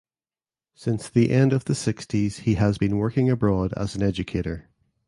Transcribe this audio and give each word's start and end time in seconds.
Since 0.73 1.09
the 1.09 1.29
end 1.29 1.53
of 1.53 1.65
the 1.65 1.75
sixties 1.75 2.39
he 2.39 2.55
has 2.55 2.79
been 2.79 2.97
working 2.97 3.29
abroad 3.29 3.71
as 3.77 3.95
an 3.95 4.01
educator. 4.01 4.67